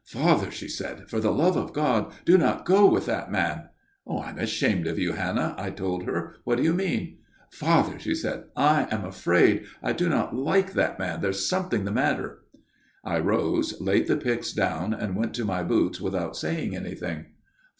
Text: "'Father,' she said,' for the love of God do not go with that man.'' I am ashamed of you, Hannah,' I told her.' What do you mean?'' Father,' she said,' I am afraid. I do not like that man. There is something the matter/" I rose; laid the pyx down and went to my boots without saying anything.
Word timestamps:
"'Father,' 0.17 0.49
she 0.49 0.67
said,' 0.67 1.07
for 1.11 1.19
the 1.19 1.29
love 1.31 1.55
of 1.55 1.73
God 1.73 2.11
do 2.25 2.35
not 2.35 2.65
go 2.65 2.89
with 2.89 3.05
that 3.05 3.31
man.'' 3.31 3.69
I 4.21 4.31
am 4.31 4.39
ashamed 4.39 4.87
of 4.87 4.97
you, 4.97 5.11
Hannah,' 5.13 5.53
I 5.59 5.69
told 5.69 6.05
her.' 6.05 6.33
What 6.43 6.55
do 6.57 6.63
you 6.63 6.73
mean?'' 6.73 7.19
Father,' 7.59 7.99
she 7.99 8.15
said,' 8.15 8.45
I 8.77 8.87
am 8.89 9.05
afraid. 9.05 9.65
I 9.83 9.93
do 9.93 10.09
not 10.09 10.35
like 10.35 10.73
that 10.73 10.97
man. 10.97 11.21
There 11.21 11.29
is 11.29 11.47
something 11.47 11.85
the 11.85 11.91
matter/" 11.91 12.39
I 13.03 13.19
rose; 13.19 13.79
laid 13.79 14.07
the 14.07 14.17
pyx 14.17 14.53
down 14.53 14.91
and 14.95 15.15
went 15.15 15.35
to 15.35 15.45
my 15.45 15.61
boots 15.61 16.01
without 16.01 16.35
saying 16.35 16.75
anything. 16.75 17.27